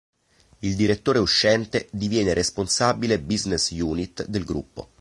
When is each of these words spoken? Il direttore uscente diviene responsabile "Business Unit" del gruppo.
Il 0.61 0.75
direttore 0.75 1.19
uscente 1.19 1.87
diviene 1.91 2.33
responsabile 2.33 3.19
"Business 3.19 3.69
Unit" 3.69 4.25
del 4.25 4.45
gruppo. 4.45 4.89